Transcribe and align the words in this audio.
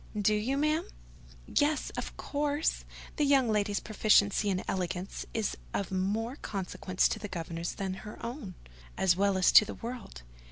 "Do 0.19 0.33
you, 0.33 0.57
ma'am?" 0.57 0.87
"Yes, 1.45 1.91
of 1.91 2.17
course: 2.17 2.85
the 3.17 3.23
young 3.23 3.51
lady's 3.51 3.79
proficiency 3.79 4.49
and 4.49 4.63
elegance 4.67 5.27
is 5.31 5.55
of 5.75 5.91
more 5.91 6.37
consequence 6.37 7.07
to 7.09 7.19
the 7.19 7.27
governess 7.27 7.73
than 7.73 7.93
her 8.01 8.17
own, 8.25 8.55
as 8.97 9.15
well 9.15 9.37
as 9.37 9.51
to 9.51 9.63
the 9.63 9.75
world. 9.75 10.23